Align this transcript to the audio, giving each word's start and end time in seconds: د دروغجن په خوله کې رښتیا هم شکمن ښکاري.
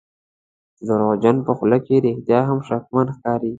د 0.77 0.79
دروغجن 0.87 1.35
په 1.47 1.51
خوله 1.57 1.77
کې 1.85 2.03
رښتیا 2.05 2.39
هم 2.49 2.59
شکمن 2.67 3.07
ښکاري. 3.15 3.49